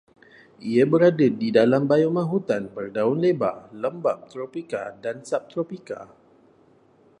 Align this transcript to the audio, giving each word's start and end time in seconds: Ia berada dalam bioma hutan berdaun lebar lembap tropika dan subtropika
Ia 0.71 0.85
berada 0.91 1.27
dalam 1.57 1.83
bioma 1.91 2.23
hutan 2.31 2.63
berdaun 2.75 3.19
lebar 3.23 3.57
lembap 3.81 4.17
tropika 4.33 4.81
dan 5.03 5.17
subtropika 5.29 5.99